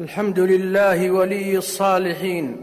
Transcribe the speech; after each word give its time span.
الحمد 0.00 0.38
لله 0.38 1.10
ولي 1.10 1.58
الصالحين 1.58 2.56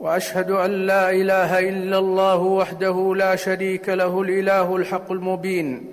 وأشهد 0.00 0.50
أن 0.50 0.70
لا 0.70 1.10
إله 1.10 1.58
إلا 1.58 1.98
الله 1.98 2.36
وحده 2.36 3.14
لا 3.16 3.36
شريك 3.36 3.88
له 3.88 4.22
الإله 4.22 4.76
الحق 4.76 5.12
المبين 5.12 5.92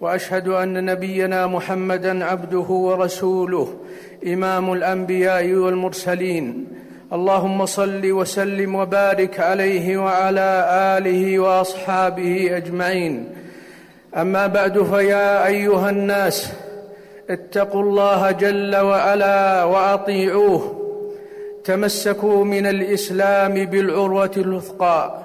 وأشهد 0.00 0.48
أن 0.48 0.84
نبينا 0.84 1.46
محمدا 1.46 2.24
عبده 2.24 2.58
ورسوله 2.58 3.80
إمام 4.26 4.72
الأنبياء 4.72 5.52
والمرسلين. 5.52 6.66
اللهم 7.12 7.66
صل 7.66 8.12
وسلم 8.12 8.74
وبارك 8.74 9.40
عليه 9.40 9.96
وعلى 9.96 10.68
آله 10.98 11.38
وأصحابه 11.38 12.56
أجمعين. 12.56 13.28
أما 14.16 14.46
بعد 14.46 14.82
فيا 14.82 15.46
أيها 15.46 15.90
الناس 15.90 16.52
اتقوا 17.32 17.82
الله 17.82 18.30
جل 18.30 18.76
وعلا 18.76 19.64
وأطيعوه. 19.64 20.78
تمسكوا 21.64 22.44
من 22.44 22.66
الإسلام 22.66 23.54
بالعروة 23.54 24.30
الوثقى. 24.36 25.18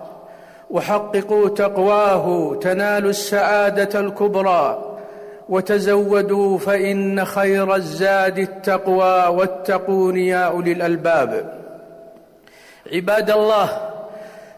وحققوا 0.69 1.49
تقواه 1.49 2.55
تنالوا 2.61 3.09
السعادة 3.09 3.99
الكبرى. 3.99 4.83
وتزودوا 5.49 6.57
فإن 6.57 7.25
خير 7.25 7.75
الزاد 7.75 8.39
التقوى 8.39 9.27
واتقون 9.37 10.17
يا 10.17 10.43
أولي 10.43 10.71
الألباب. 10.71 11.59
عباد 12.93 13.31
الله 13.31 13.69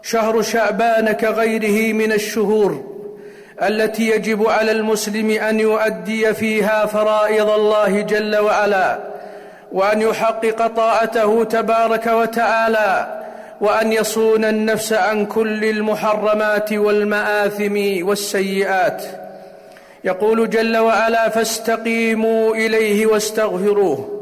شهر 0.01 0.41
شعبان 0.41 1.11
كغيره 1.11 1.93
من 1.93 2.11
الشهور 2.11 2.88
التي 3.63 4.09
يجب 4.09 4.49
على 4.49 4.71
المسلم 4.71 5.29
أن 5.29 5.59
يؤدي 5.59 6.33
فيها 6.33 6.85
فرائض 6.85 7.49
الله 7.49 8.01
جل 8.01 8.37
وعلا 8.37 8.99
وأن 9.71 10.01
يحقق 10.01 10.67
طاعته 10.67 11.43
تبارك 11.43 12.07
وتعالى 12.07 13.19
وأن 13.61 13.93
يصون 13.93 14.45
النفس 14.45 14.93
عن 14.93 15.25
كل 15.25 15.65
المحرمات 15.65 16.73
والمآثم 16.73 18.07
والسيئات. 18.07 19.03
يقول 20.03 20.49
جل 20.49 20.77
وعلا 20.77 21.29
فاستقيموا 21.29 22.55
إليه 22.55 23.05
واستغفروه 23.05 24.15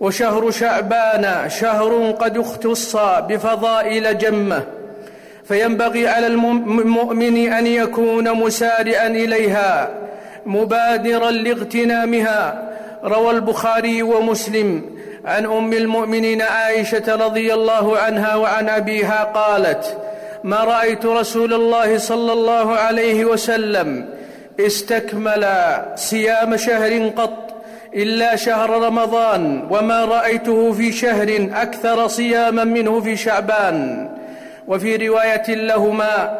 وشهر 0.00 0.50
شعبان 0.50 1.50
شهر 1.50 2.10
قد 2.10 2.38
اختص 2.38 2.96
بفضائل 2.96 4.18
جمة. 4.18 4.77
فينبغي 5.48 6.08
على 6.08 6.26
المؤمن 6.26 7.52
أن 7.52 7.66
يكون 7.66 8.32
مسارعا 8.32 9.06
إليها 9.06 9.90
مبادرا 10.46 11.30
لاغتنامها. 11.30 12.68
روى 13.04 13.30
البخاري 13.30 14.02
ومسلم 14.02 14.82
عن 15.24 15.46
أم 15.46 15.72
المؤمنين 15.72 16.42
عائشة 16.42 17.14
رضي 17.14 17.54
الله 17.54 17.98
عنها 17.98 18.34
وعن 18.34 18.68
أبيها 18.68 19.24
قالت 19.24 19.96
ما 20.44 20.64
رأيت 20.64 21.06
رسول 21.06 21.54
الله 21.54 21.98
صلى 21.98 22.32
الله 22.32 22.72
عليه 22.72 23.24
وسلم 23.24 24.08
استكمل 24.60 25.46
صيام 25.94 26.56
شهر 26.56 27.08
قط 27.08 27.62
إلا 27.94 28.36
شهر 28.36 28.70
رمضان 28.70 29.68
وما 29.70 30.04
رأيته 30.04 30.72
في 30.72 30.92
شهر 30.92 31.48
أكثر 31.54 32.08
صياما 32.08 32.64
منه 32.64 33.00
في 33.00 33.16
شعبان. 33.16 34.08
وفي 34.68 35.08
رواية 35.08 35.54
لهما 35.54 36.38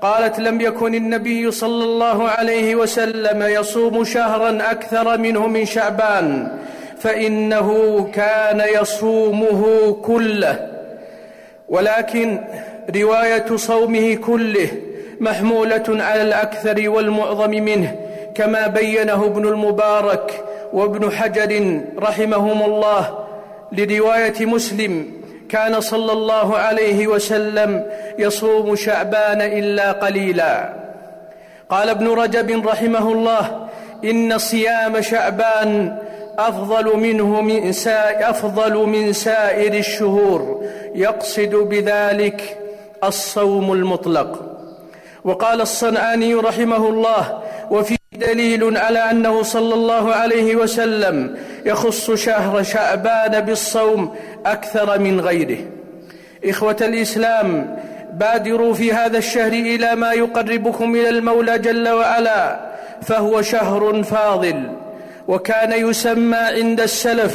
قالت 0.00 0.38
لم 0.38 0.60
يكن 0.60 0.94
النبي 0.94 1.50
صلى 1.50 1.84
الله 1.84 2.28
عليه 2.28 2.74
وسلم 2.74 3.42
يصوم 3.42 4.04
شهرا 4.04 4.58
أكثر 4.70 5.18
منه 5.18 5.46
من 5.46 5.64
شعبان 5.64 6.48
فإنه 6.98 7.70
كان 8.14 8.62
يصومه 8.80 9.92
كله. 9.92 10.70
ولكن 11.68 12.38
رواية 12.96 13.56
صومه 13.56 14.14
كله 14.14 14.68
محمولة 15.20 15.84
على 15.88 16.22
الأكثر 16.22 16.88
والمعظم 16.88 17.50
منه 17.50 17.96
كما 18.34 18.66
بينه 18.66 19.24
ابن 19.24 19.48
المبارك 19.48 20.44
وابن 20.72 21.10
حجر 21.10 21.80
رحمهم 21.98 22.62
الله 22.62 23.18
لرواية 23.72 24.46
مسلم. 24.46 25.15
كان 25.48 25.80
صلى 25.80 26.12
الله 26.12 26.56
عليه 26.56 27.06
وسلم 27.06 27.86
يصوم 28.18 28.76
شعبان 28.76 29.40
إلا 29.40 29.92
قليلا. 29.92 30.72
قال 31.70 31.88
ابن 31.88 32.08
رجب 32.08 32.66
رحمه 32.68 33.12
الله 33.12 33.68
إن 34.04 34.38
صيام 34.38 35.00
شعبان 35.00 35.98
أفضل 36.38 36.96
منه 36.96 37.40
من 37.40 37.72
أفضل 38.20 38.74
من 38.76 39.12
سائر 39.12 39.74
الشهور. 39.74 40.64
يقصد 40.94 41.54
بذلك 41.54 42.58
الصوم 43.04 43.72
المطلق. 43.72 44.42
وقال 45.24 45.60
الصنعاني 45.60 46.34
رحمه 46.34 46.88
الله 46.88 47.42
وفي 47.70 47.96
دليل 48.12 48.76
على 48.76 48.98
أنه 48.98 49.42
صلى 49.42 49.74
الله 49.74 50.14
عليه 50.14 50.56
وسلم 50.56 51.36
يخص 51.64 52.10
شهر 52.10 52.62
شعبان 52.62 53.40
بالصوم 53.40 54.14
أكثر 54.52 54.98
من 54.98 55.20
غيره. 55.20 55.58
إخوة 56.44 56.76
الإسلام 56.80 57.76
بادروا 58.12 58.74
في 58.74 58.92
هذا 58.92 59.18
الشهر 59.18 59.52
إلى 59.52 59.94
ما 59.94 60.12
يقربكم 60.12 60.94
إلى 60.94 61.08
المولى 61.08 61.58
جل 61.58 61.88
وعلا 61.88 62.60
فهو 63.02 63.42
شهر 63.42 64.02
فاضل 64.02 64.62
وكان 65.28 65.88
يسمى 65.88 66.36
عند 66.36 66.80
السلف 66.80 67.34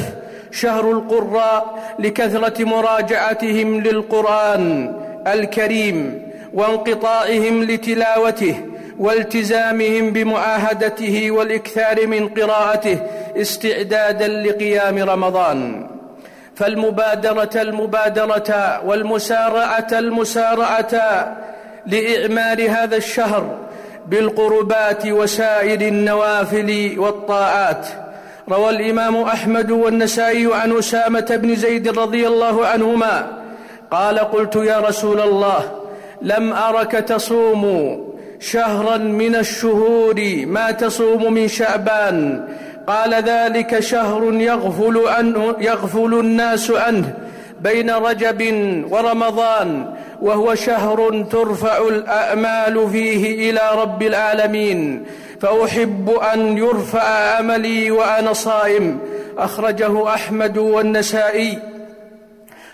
شهر 0.50 0.90
القراء 0.90 1.78
لكثرة 1.98 2.64
مراجعتهم 2.64 3.80
للقرآن 3.80 4.94
الكريم 5.26 6.22
وانقطاعهم 6.54 7.62
لتلاوته 7.62 8.54
والتزامهم 8.98 10.10
بمعاهدته 10.12 11.30
والإكثار 11.30 12.06
من 12.06 12.28
قراءته 12.28 12.98
استعدادا 13.36 14.28
لقيام 14.28 14.98
رمضان. 14.98 15.86
فالمبادرة 16.56 17.50
المبادرة 17.62 18.80
والمسارعة 18.86 19.88
المسارعة 19.92 20.92
لاعمار 21.86 22.70
هذا 22.70 22.96
الشهر 22.96 23.58
بالقربات 24.06 25.06
وسائر 25.06 25.80
النوافل 25.80 26.94
والطاعات. 26.98 27.86
روى 28.48 28.70
الإمام 28.70 29.16
أحمد 29.16 29.70
والنسائي 29.70 30.54
عن 30.54 30.78
أسامة 30.78 31.38
بن 31.42 31.54
زيد 31.54 31.98
رضي 31.98 32.26
الله 32.26 32.66
عنهما 32.66 33.26
قال 33.90 34.18
قلت 34.18 34.56
يا 34.56 34.80
رسول 34.80 35.20
الله 35.20 35.70
لم 36.22 36.52
أرك 36.52 36.92
تصوم 36.92 38.11
شهرا 38.42 38.96
من 38.96 39.34
الشهور 39.36 40.44
ما 40.46 40.70
تصوم 40.70 41.32
من 41.32 41.48
شعبان. 41.48 42.44
قال 42.86 43.14
ذلك 43.14 43.80
شهر 43.80 44.32
يغفل 44.32 44.98
عنه 45.06 45.56
يغفل 45.60 46.14
الناس 46.14 46.70
عنه 46.70 47.14
بين 47.60 47.90
رجب 47.90 48.42
ورمضان 48.90 49.94
وهو 50.22 50.54
شهر 50.54 51.26
ترفع 51.30 51.88
الأعمال 51.88 52.90
فيه 52.90 53.50
إلى 53.50 53.60
رب 53.74 54.02
العالمين. 54.02 55.04
فأحب 55.40 56.10
أن 56.10 56.58
يرفع 56.58 57.36
عملي 57.36 57.90
وأنا 57.90 58.32
صائم. 58.32 58.98
أخرجه 59.38 60.14
أحمد 60.14 60.58
والنسائي. 60.58 61.58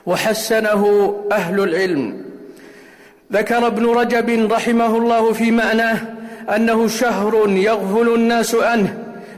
وحسنه 0.06 1.14
أهل 1.32 1.60
العلم. 1.60 2.27
ذكر 3.32 3.66
ابن 3.66 3.86
رجب 3.86 4.52
رحمه 4.52 4.96
الله 4.96 5.32
في 5.32 5.50
معناه 5.50 5.98
أنه 6.56 6.88
شهر 6.88 7.48
يغفل 7.48 8.14
الناس 8.14 8.54
عنه 8.54 8.94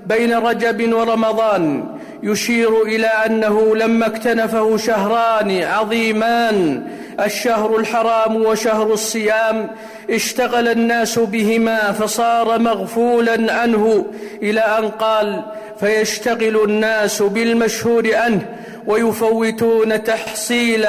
بين 0.06 0.34
رجب 0.34 0.92
ورمضان 0.92 1.84
يشير 2.22 2.82
إلى 2.82 3.06
أنه 3.06 3.76
لما 3.76 4.06
اكتنفه 4.06 4.76
شهران 4.76 5.62
عظيمان 5.62 6.86
الشهر 7.20 7.76
الحرام 7.76 8.36
وشهر 8.36 8.92
الصيام 8.92 9.70
اشتغل 10.10 10.68
الناس 10.68 11.18
بهما 11.18 11.92
فصار 11.92 12.58
مغفولا 12.58 13.52
عنه 13.52 14.06
إلى 14.42 14.60
أن 14.60 14.88
قال 14.88 15.42
فيشتغل 15.80 16.64
الناس 16.64 17.22
بالمشهور 17.22 18.14
عنه 18.14 18.40
ويفوتون 18.86 20.04
تحصيل 20.04 20.86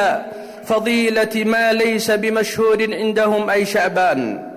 فضيلة 0.71 1.35
ما 1.35 1.73
ليس 1.73 2.11
بمشهور 2.11 2.95
عندهم 2.95 3.49
أي 3.49 3.65
شعبان. 3.65 4.51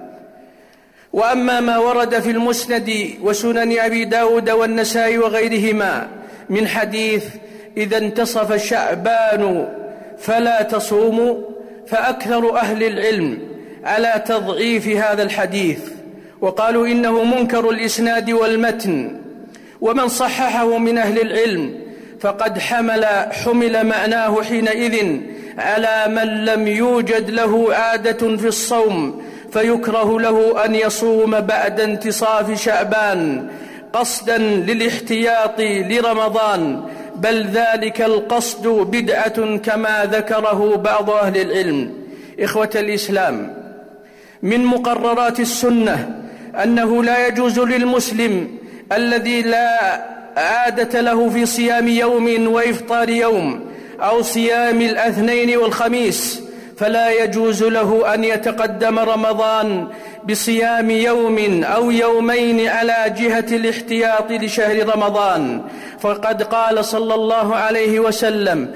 وأما 1.13 1.61
ما 1.61 1.79
ورد 1.79 2.19
في 2.19 2.31
المسند 2.31 2.91
وسنن 3.23 3.79
أبي 3.79 4.05
داود 4.05 4.51
والنسائي 4.51 5.19
وغيرهما 5.19 6.09
من 6.51 6.69
حديث 6.69 7.25
إذا 7.77 7.99
انتصف 7.99 8.53
شعبان 8.53 9.69
فلا 10.19 10.63
تصوموا 10.63 11.35
فأكثر 11.87 12.57
أهل 12.57 12.83
العلم 12.83 13.39
على 13.85 14.25
تضعيف 14.27 14.89
هذا 14.89 15.23
الحديث. 15.23 15.81
وقالوا 16.41 16.87
إنه 16.87 17.25
منكر 17.25 17.71
الإسناد 17.71 18.31
والمتن. 18.31 19.21
ومن 19.81 20.09
صححه 20.09 20.79
من 20.79 20.99
أهل 20.99 21.21
العلم 21.21 21.75
فقد 22.21 22.59
حمل 22.59 23.05
حمل 23.33 23.87
معناه 23.87 24.43
حينئذ 24.43 25.21
على 25.59 26.05
من 26.09 26.45
لم 26.45 26.69
يوجد 26.69 27.31
له 27.31 27.75
عادة 27.75 28.37
في 28.37 28.49
الصوم 28.49 29.23
فيكره 29.53 30.21
له 30.21 30.65
أن 30.65 30.75
يصوم 30.75 31.41
بعد 31.41 31.81
انتصاف 31.81 32.63
شعبان 32.63 33.49
قصدا 33.93 34.39
للاحتياط 34.39 35.61
لرمضان 35.61 36.83
بل 37.17 37.47
ذلك 37.47 38.03
القصد 38.03 38.69
بدعة 38.69 39.57
كما 39.57 40.05
ذكره 40.05 40.77
بعض 40.77 41.11
أهل 41.11 41.37
العلم. 41.41 41.93
إخوة 42.41 42.71
الإسلام 42.75 43.55
من 44.43 44.65
مقررات 44.65 45.41
السنة 45.41 46.21
أنه 46.63 47.05
لا 47.05 47.27
يجوز 47.27 47.59
للمسلم 47.61 48.49
الذي 48.93 49.43
لا 49.43 50.01
عادة 50.37 51.01
له 51.01 51.29
في 51.29 51.47
صيام 51.47 51.89
يوم 51.89 52.47
وإفطار 52.47 53.09
يوم 53.09 53.74
أو 54.01 54.23
صيام 54.23 54.81
الاثنين 54.81 55.57
والخميس 55.57 56.43
فلا 56.77 57.25
يجوز 57.25 57.65
له 57.65 58.15
أن 58.15 58.25
يتقدم 58.25 58.99
رمضان 58.99 59.89
بصيام 60.29 60.91
يوم 60.91 61.65
أو 61.65 61.91
يومين 61.91 62.69
على 62.69 63.15
جهة 63.19 63.47
الاحتياط 63.57 64.31
لشهر 64.31 64.89
رمضان. 64.97 65.63
فقد 66.01 66.43
قال 66.43 66.85
صلى 66.85 67.15
الله 67.15 67.57
عليه 67.57 68.01
وسلم 68.01 68.75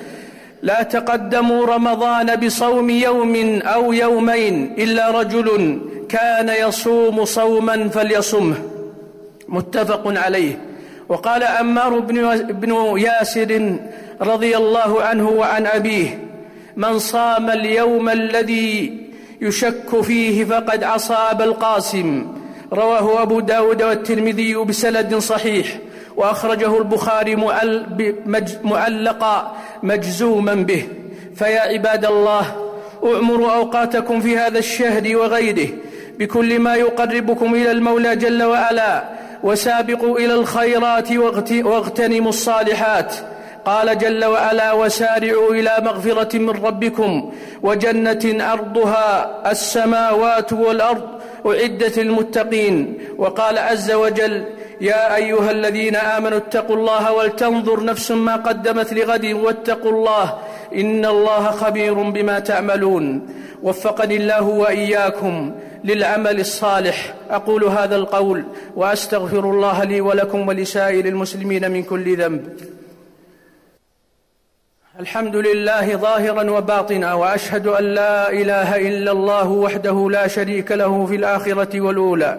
لا 0.62 0.82
تقدموا 0.82 1.66
رمضان 1.66 2.36
بصوم 2.36 2.90
يوم 2.90 3.60
أو 3.62 3.92
يومين 3.92 4.74
إلا 4.78 5.10
رجل 5.10 5.80
كان 6.08 6.48
يصوم 6.68 7.24
صوما 7.24 7.88
فليصمه. 7.88 8.54
متفق 9.48 10.02
عليه. 10.06 10.58
وقال 11.08 11.42
عمار 11.42 11.98
بن 12.50 12.98
ياسر 12.98 13.76
رضي 14.22 14.56
الله 14.56 15.02
عنه 15.02 15.28
وعن 15.28 15.66
أبيه 15.66 16.18
من 16.76 16.98
صام 16.98 17.50
اليوم 17.50 18.08
الذي 18.08 18.98
يشك 19.40 20.00
فيه 20.02 20.44
فقد 20.44 20.84
عصى 20.84 21.14
أبا 21.14 21.44
القاسم. 21.44 22.26
رواه 22.72 23.22
أبو 23.22 23.40
داود 23.40 23.82
والترمذي 23.82 24.54
بسند 24.54 25.14
صحيح 25.14 25.78
وأخرجه 26.16 26.78
البخاري 26.78 27.36
معلقا 28.64 29.56
مجزوما 29.82 30.54
به. 30.54 30.88
فيا 31.36 31.60
عباد 31.60 32.06
الله 32.06 32.56
أعمروا 33.04 33.52
أوقاتكم 33.54 34.20
في 34.20 34.38
هذا 34.38 34.58
الشهر 34.58 35.16
وغيره 35.16 35.68
بكل 36.18 36.58
ما 36.58 36.74
يقربكم 36.74 37.54
إلى 37.54 37.70
المولى 37.70 38.16
جل 38.16 38.42
وعلا 38.42 39.04
وسابقوا 39.42 40.18
إلى 40.18 40.34
الخيرات 40.34 41.12
واغتنموا 41.12 42.28
الصالحات. 42.28 43.14
قال 43.64 43.99
جل 43.99 44.25
وعلا 44.25 44.72
وسارعوا 44.72 45.55
إلى 45.55 45.76
مغفرة 45.82 46.38
من 46.38 46.50
ربكم 46.50 47.32
وجنة 47.62 48.52
أرضها 48.52 49.43
السماوات 49.50 50.52
والأرض 50.52 51.08
أعدت 51.46 51.99
للمتقين. 51.99 52.99
وقال 53.19 53.58
عز 53.58 53.93
وجل 53.93 54.44
يا 54.81 55.16
أيها 55.16 55.50
الذين 55.50 55.96
آمنوا 55.96 56.38
اتقوا 56.38 56.76
الله 56.76 57.12
ولتنظر 57.12 57.84
نفس 57.84 58.10
ما 58.10 58.37
قدمت 58.37 58.93
لغد 58.93 59.26
واتقوا 59.26 59.93
الله 59.93 60.38
إن 60.75 61.04
الله 61.04 61.50
خبير 61.50 61.94
بما 61.94 62.38
تعملون. 62.38 63.28
وفقني 63.62 64.16
الله 64.16 64.43
وإياكم 64.43 65.52
للعمل 65.84 66.40
الصالح. 66.40 67.14
أقول 67.31 67.64
هذا 67.64 67.96
القول 67.96 68.44
وأستغفر 68.76 69.50
الله 69.50 69.84
لي 69.84 70.00
ولكم 70.00 70.49
ولسائر 70.49 71.06
المسلمين 71.06 71.70
من 71.70 71.82
كل 71.82 72.16
ذنب. 72.16 72.43
الحمد 75.00 75.36
لله 75.36 75.96
ظاهرا 75.96 76.50
وباطنا 76.50 77.14
وأشهد 77.14 77.66
أن 77.66 77.84
لا 77.84 78.32
إله 78.32 78.88
إلا 78.88 79.12
الله 79.12 79.48
وحده 79.48 80.10
لا 80.10 80.26
شريك 80.26 80.72
له 80.72 81.06
في 81.06 81.16
الآخرة 81.16 81.80
والأولى 81.80 82.38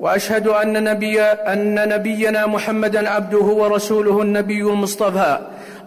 وأشهد 0.00 0.48
أن 0.48 0.84
نبي 0.84 1.20
أن 1.22 1.88
نبينا 1.88 2.46
محمدا 2.46 3.10
عبده 3.10 3.38
ورسوله 3.38 4.22
النبي 4.22 4.62
المصطفى. 4.62 5.38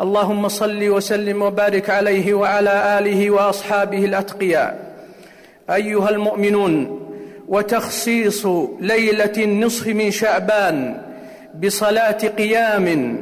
اللهم 0.01 0.47
صل 0.47 0.89
وسلم 0.89 1.41
وبارك 1.41 1.89
عليه 1.89 2.33
وعلى 2.33 2.99
آله 2.99 3.31
وأصحابه 3.31 4.05
الأتقياء. 4.05 4.79
أيها 5.69 6.09
المؤمنون 6.09 6.99
وتخصيص 7.47 8.45
ليلة 8.79 9.33
النصف 9.37 9.87
من 9.87 10.11
شعبان 10.11 11.01
بصلاة 11.63 12.21
قيام 12.37 13.17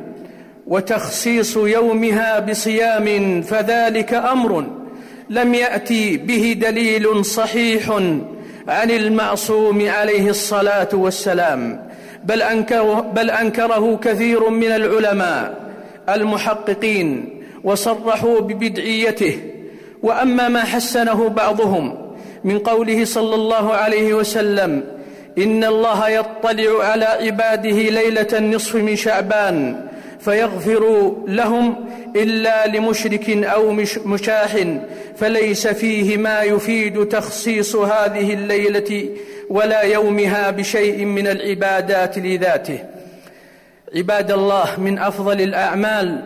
وتخصيص 0.67 1.57
يومها 1.57 2.39
بصيام 2.39 3.41
فذلك 3.41 4.13
أمر 4.13 4.65
لم 5.29 5.53
يأتي 5.53 6.17
به 6.17 6.55
دليل 6.61 7.25
صحيح 7.25 7.89
عن 8.67 8.91
المعصوم 8.91 9.89
عليه 9.89 10.29
الصلاة 10.29 10.89
والسلام 10.93 11.89
بل 12.23 12.41
أنكره, 12.41 13.01
بل 13.01 13.29
أنكره 13.29 13.99
كثير 14.03 14.49
من 14.49 14.71
العلماء 14.71 15.65
المحققين 16.09 17.29
وصرحوا 17.63 18.39
ببدعيته. 18.39 19.39
وأما 20.03 20.47
ما 20.47 20.63
حسنه 20.63 21.29
بعضهم 21.29 21.97
من 22.43 22.59
قوله 22.59 23.05
صلى 23.05 23.35
الله 23.35 23.73
عليه 23.73 24.13
وسلم 24.13 24.83
إن 25.37 25.63
الله 25.63 26.09
يطلع 26.09 26.85
على 26.85 27.05
عباده 27.05 27.69
ليلة 27.69 28.27
النصف 28.33 28.75
من 28.75 28.95
شعبان 28.95 29.85
فيغفر 30.25 31.15
لهم 31.27 31.85
إلا 32.15 32.67
لمشرك 32.67 33.29
أو 33.29 33.71
مشاح 34.05 34.57
فليس 35.17 35.67
فيه 35.67 36.17
ما 36.17 36.41
يفيد 36.41 37.07
تخصيص 37.07 37.75
هذه 37.75 38.33
الليلة 38.33 39.09
ولا 39.49 39.81
يومها 39.81 40.51
بشيء 40.51 41.05
من 41.05 41.27
العبادات 41.27 42.17
لذاته. 42.17 42.79
عباد 43.95 44.31
الله 44.31 44.79
من 44.79 44.99
أفضل 44.99 45.41
الأعمال 45.41 46.23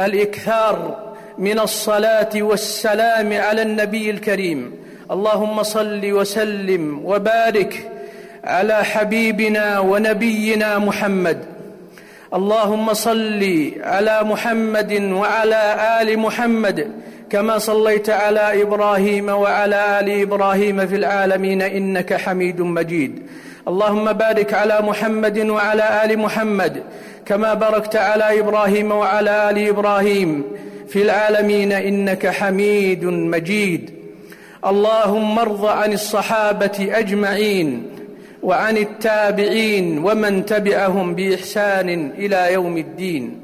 الإكثار 0.00 0.98
من 1.38 1.58
الصلاة 1.58 2.30
والسلام 2.34 3.32
على 3.32 3.62
النبي 3.62 4.10
الكريم. 4.10 4.74
اللهم 5.10 5.62
صل 5.62 6.12
وسلم 6.12 7.00
وبارك 7.04 7.90
على 8.44 8.84
حبيبنا 8.84 9.78
ونبينا 9.78 10.78
محمد. 10.78 11.59
اللهم 12.34 12.94
صل 12.94 13.72
على 13.82 14.20
محمد 14.22 14.92
وعلى 14.92 15.62
آل 16.02 16.18
محمد 16.18 16.90
كما 17.30 17.58
صليت 17.58 18.10
على 18.10 18.62
إبراهيم 18.62 19.28
وعلى 19.28 20.00
آل 20.00 20.22
إبراهيم 20.22 20.86
في 20.86 20.96
العالمين 20.96 21.62
إنك 21.62 22.14
حميد 22.14 22.60
مجيد. 22.60 23.22
اللهم 23.68 24.12
بارك 24.12 24.54
على 24.54 24.80
محمد 24.80 25.38
وعلى 25.38 26.04
آل 26.04 26.18
محمد 26.18 26.82
كما 27.26 27.54
باركت 27.54 27.96
على 27.96 28.40
إبراهيم 28.40 28.92
وعلى 28.92 29.50
آل 29.50 29.68
إبراهيم 29.68 30.44
في 30.88 31.02
العالمين 31.02 31.72
إنك 31.72 32.26
حميد 32.26 33.04
مجيد. 33.04 33.90
اللهم 34.66 35.38
ارض 35.38 35.66
عن 35.66 35.92
الصحابة 35.92 36.90
أجمعين. 36.90 37.99
وعن 38.42 38.76
التابعين 38.76 39.98
ومن 39.98 40.46
تبعهم 40.46 41.14
بإحسان 41.14 42.10
إلى 42.18 42.52
يوم 42.52 42.76
الدين. 42.76 43.40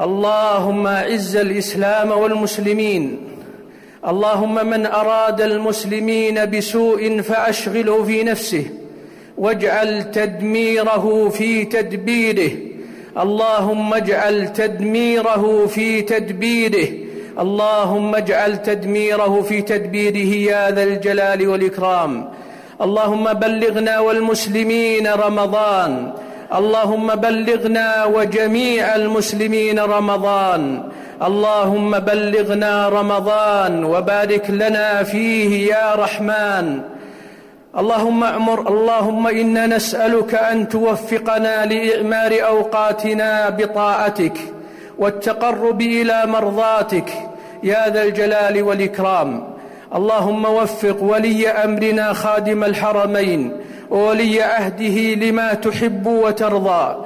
اللهم 0.00 0.86
أعز 0.86 1.36
الإسلام 1.36 2.10
والمسلمين. 2.10 3.18
اللهم 4.08 4.66
من 4.66 4.86
أراد 4.86 5.40
المسلمين 5.40 6.50
بسوء 6.50 7.20
فأشغله 7.20 8.04
في 8.04 8.22
نفسه. 8.22 8.64
واجعل 9.38 10.10
تدميره 10.10 11.28
في 11.28 11.64
تدبيره. 11.64 12.50
اللهم 13.18 13.94
اجعل 13.94 14.52
تدميره 14.52 15.66
في 15.66 16.02
تدبيره. 16.02 16.88
اللهم 17.38 18.14
اجعل 18.14 18.62
تدميره 18.62 19.42
في 19.42 19.62
تدبيره 19.62 20.50
يا 20.50 20.70
ذا 20.70 20.82
الجلال 20.82 21.48
والإكرام. 21.48 22.30
اللهم 22.78 23.32
بلغنا 23.32 23.98
والمسلمين 23.98 25.06
رمضان. 25.06 26.12
اللهم 26.54 27.14
بلغنا 27.14 28.04
وجميع 28.04 28.94
المسلمين 28.94 29.78
رمضان. 29.78 30.82
اللهم 31.22 31.98
بلغنا 31.98 32.88
رمضان 32.88 33.84
وبارك 33.84 34.50
لنا 34.50 35.02
فيه 35.02 35.74
يا 35.74 35.94
رحمن. 35.94 36.80
اللهم 37.78 38.24
أمر 38.24 38.68
اللهم 38.68 39.26
إنا 39.26 39.66
نسألك 39.66 40.34
أن 40.34 40.68
توفقنا 40.68 41.66
لإعمار 41.66 42.46
أوقاتنا 42.46 43.50
بطاعتك 43.50 44.38
والتقرب 44.98 45.80
إلى 45.80 46.26
مرضاتك. 46.26 47.10
يا 47.62 47.88
ذا 47.90 48.02
الجلال 48.02 48.62
والإكرام. 48.62 49.57
اللهم 49.94 50.44
وفق 50.44 51.02
ولي 51.02 51.48
أمرنا 51.48 52.12
خادم 52.12 52.64
الحرمين 52.64 53.52
وولي 53.90 54.42
عهده 54.42 55.14
لما 55.14 55.54
تحب 55.54 56.06
وترضى. 56.06 56.96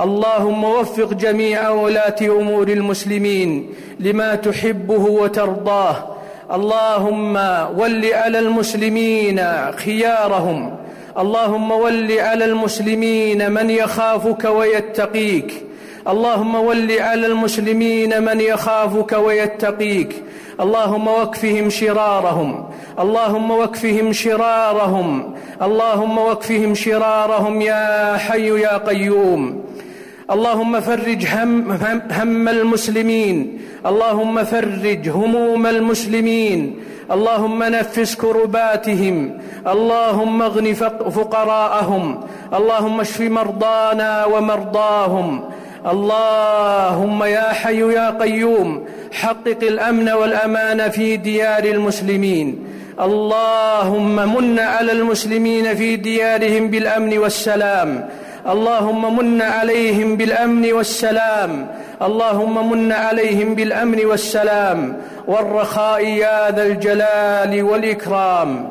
اللهم 0.00 0.64
وفق 0.64 1.12
جميع 1.14 1.68
ولاة 1.70 2.16
أمور 2.22 2.68
المسلمين 2.68 3.74
لما 4.00 4.34
تحبه 4.34 5.04
وترضاه. 5.04 6.16
اللهم 6.52 7.36
ول 7.78 8.04
على 8.12 8.38
المسلمين 8.38 9.40
خيارهم. 9.72 10.76
اللهم 11.18 11.70
ول 11.70 12.18
على 12.18 12.44
المسلمين 12.44 13.50
من 13.52 13.70
يخافك 13.70 14.44
ويتقيك. 14.44 15.67
اللهم 16.08 16.54
ول 16.54 17.00
على 17.00 17.26
المسلمين 17.26 18.22
من 18.22 18.40
يخافك 18.40 19.12
ويتقيك. 19.12 20.22
اللهم 20.60 21.06
واكفهم 21.08 21.70
شرارهم. 21.70 22.68
اللهم 22.98 23.50
واكفهم 23.50 24.12
شرارهم. 24.12 25.34
اللهم 25.62 26.18
واكفهم 26.18 26.74
شرارهم 26.74 27.60
يا 27.60 28.16
حي 28.16 28.60
يا 28.60 28.76
قيوم. 28.76 29.64
اللهم 30.30 30.80
فرج 30.80 31.26
هم, 31.26 31.72
هم, 31.72 32.00
هم 32.10 32.48
المسلمين. 32.48 33.58
اللهم 33.86 34.44
فرج 34.44 35.08
هموم 35.08 35.66
المسلمين. 35.66 36.80
اللهم 37.12 37.62
نفس 37.62 38.14
كرباتهم. 38.14 39.38
اللهم 39.66 40.42
اغن 40.42 40.72
فقراءهم. 41.10 42.20
اللهم 42.54 43.00
اشف 43.00 43.20
مرضانا 43.20 44.24
ومرضاهم. 44.24 45.57
اللهم 45.88 47.24
يا 47.24 47.52
حي 47.52 47.92
يا 47.92 48.10
قيوم 48.10 48.84
حقق 49.12 49.58
الأمن 49.62 50.08
والأمان 50.08 50.90
في 50.90 51.16
ديار 51.16 51.64
المسلمين. 51.64 52.64
اللهم 53.00 54.34
من 54.34 54.58
على 54.58 54.92
المسلمين 54.92 55.74
في 55.74 55.96
ديارهم 55.96 56.68
بالأمن 56.68 57.18
والسلام. 57.18 58.08
اللهم 58.48 59.16
من 59.18 59.42
عليهم 59.42 60.16
بالأمن 60.16 60.72
والسلام. 60.72 61.66
اللهم 62.02 62.70
من 62.70 62.92
عليهم 62.92 63.54
بالأمن 63.54 64.04
والسلام. 64.04 64.96
والرخاء 65.26 66.04
يا 66.04 66.50
ذا 66.50 66.62
الجلال 66.62 67.62
والإكرام. 67.62 68.70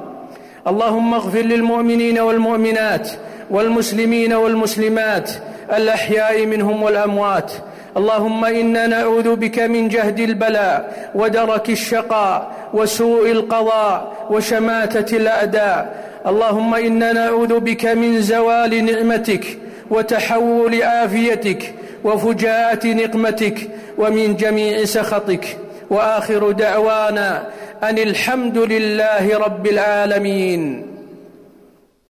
اللهم 0.67 1.13
اغفر 1.13 1.41
للمؤمنين 1.41 2.19
والمؤمنات 2.19 3.09
والمسلمين 3.49 4.33
والمسلمات. 4.33 5.31
الأحياء 5.75 6.45
منهم 6.45 6.83
والأموات. 6.83 7.51
اللهم 7.97 8.45
إنا 8.45 8.87
نعوذ 8.87 9.35
بك 9.35 9.59
من 9.59 9.87
جهد 9.87 10.19
البلاء 10.19 11.11
ودرك 11.15 11.69
الشقاء 11.69 12.51
وسوء 12.73 13.31
القضاء 13.31 14.27
وشماتة 14.29 15.17
الأعداء. 15.17 16.07
اللهم 16.27 16.75
إنا 16.75 17.13
نعوذ 17.13 17.59
بك 17.59 17.85
من 17.85 18.21
زوال 18.21 18.85
نعمتك 18.85 19.57
وتحول 19.89 20.83
عافيتك 20.83 21.73
وفجاءة 22.03 22.87
نقمتك 22.87 23.57
ومن 23.97 24.35
جميع 24.35 24.85
سخطك. 24.85 25.57
وآخر 25.89 26.51
دعوانا 26.51 27.43
أن 27.83 27.97
الحمد 27.97 28.57
لله 28.57 29.37
رب 29.37 29.67
العالمين. 29.67 30.96